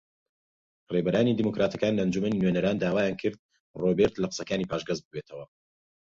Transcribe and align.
ڕێبەرانی 0.93 1.37
دیموکراتەکان 1.39 1.93
لە 1.95 2.01
ئەنجومەنی 2.03 2.39
نوێنەران 2.41 2.77
داوایان 2.83 3.15
کرد 3.21 3.39
ڕۆبێرت 3.81 4.15
لە 4.21 4.27
قسەکانی 4.31 4.69
پاشگەز 4.71 4.99
ببێتەوە 5.05 5.45